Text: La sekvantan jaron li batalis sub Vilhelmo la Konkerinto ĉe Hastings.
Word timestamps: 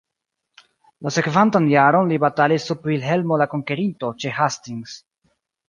La 1.07 1.11
sekvantan 1.17 1.67
jaron 1.73 2.09
li 2.13 2.17
batalis 2.25 2.67
sub 2.71 2.89
Vilhelmo 2.93 3.39
la 3.45 3.49
Konkerinto 3.55 4.13
ĉe 4.25 4.35
Hastings. 4.41 5.01